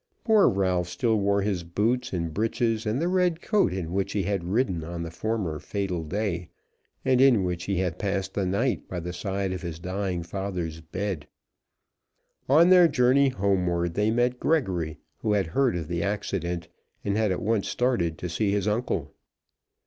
Poor 0.23 0.49
Ralph 0.49 0.87
still 0.89 1.17
wore 1.19 1.43
his 1.43 1.63
boots 1.63 2.11
and 2.11 2.33
breeches 2.33 2.87
and 2.87 2.99
the 2.99 3.07
red 3.07 3.39
coat 3.39 3.71
in 3.71 3.93
which 3.93 4.13
he 4.13 4.23
had 4.23 4.43
ridden 4.49 4.83
on 4.83 5.03
the 5.03 5.11
former 5.11 5.59
fatal 5.59 6.03
day, 6.03 6.49
and 7.05 7.21
in 7.21 7.43
which 7.43 7.65
he 7.65 7.77
had 7.77 7.99
passed 7.99 8.33
the 8.33 8.47
night 8.47 8.87
by 8.87 8.99
the 8.99 9.13
side 9.13 9.51
of 9.51 9.61
his 9.61 9.77
dying 9.77 10.23
father's 10.23 10.81
bed. 10.81 11.27
On 12.49 12.69
their 12.69 12.87
journey 12.87 13.29
homeward 13.29 13.93
they 13.93 14.09
met 14.09 14.39
Gregory, 14.39 14.97
who 15.19 15.33
had 15.33 15.45
heard 15.45 15.75
of 15.75 15.87
the 15.87 16.01
accident, 16.01 16.67
and 17.05 17.15
had 17.15 17.31
at 17.31 17.39
once 17.43 17.67
started 17.67 18.17
to 18.17 18.27
see 18.27 18.49
his 18.49 18.67
uncle. 18.67 19.13